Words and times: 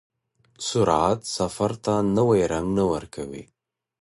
سرعت 0.67 1.19
سفر 1.37 1.71
ته 1.83 1.93
نوی 2.17 2.41
رنګ 2.53 2.67
نه 2.77 2.83
ورکوي. 2.91 3.43